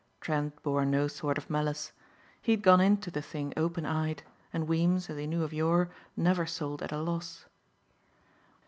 Trent 0.19 0.63
bore 0.63 0.83
no 0.83 1.07
sort 1.07 1.37
of 1.37 1.47
malice. 1.47 1.91
He 2.41 2.53
had 2.53 2.63
gone 2.63 2.81
into 2.81 3.11
the 3.11 3.21
thing 3.21 3.53
open 3.55 3.85
eyed 3.85 4.23
and 4.51 4.67
Weems, 4.67 5.11
as 5.11 5.17
he 5.19 5.27
knew 5.27 5.43
of 5.43 5.53
yore, 5.53 5.91
never 6.17 6.47
sold 6.47 6.81
at 6.81 6.91
a 6.91 6.97
loss. 6.99 7.45